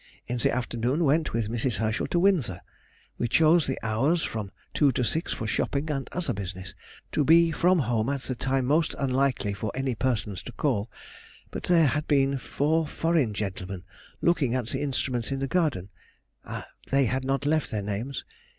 In 0.25 0.39
the 0.39 0.49
afternoon 0.51 1.03
went 1.03 1.31
with 1.31 1.47
Mrs. 1.47 1.75
Herschel 1.77 2.07
to 2.07 2.17
Windsor. 2.17 2.61
We 3.19 3.27
chose 3.27 3.67
the 3.67 3.77
hours 3.83 4.23
from 4.23 4.49
two 4.73 4.91
to 4.93 5.03
six 5.03 5.31
for 5.31 5.45
shopping 5.45 5.91
and 5.91 6.09
other 6.11 6.33
business, 6.33 6.73
to 7.11 7.23
be 7.23 7.51
from 7.51 7.77
home 7.77 8.09
at 8.09 8.21
the 8.21 8.33
time 8.33 8.65
most 8.65 8.95
unlikely 8.97 9.53
for 9.53 9.71
any 9.75 9.93
persons 9.93 10.41
to 10.41 10.53
call, 10.53 10.89
but 11.51 11.61
there 11.65 11.85
had 11.85 12.07
been 12.07 12.39
four 12.39 12.87
foreign 12.87 13.35
gentlemen 13.35 13.83
looking 14.23 14.55
at 14.55 14.69
the 14.69 14.81
instruments 14.81 15.31
in 15.31 15.37
the 15.37 15.45
garden, 15.47 15.89
they 16.89 17.05
had 17.05 17.23
not 17.23 17.45
left 17.45 17.69
their 17.69 17.83
names. 17.83 18.25